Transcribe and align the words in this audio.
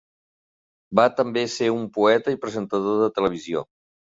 Va 0.99 1.05
també 1.19 1.45
ser 1.57 1.69
un 1.75 1.85
poeta 1.99 2.35
i 2.37 2.41
presentador 2.47 2.99
de 3.05 3.13
televisió. 3.21 3.67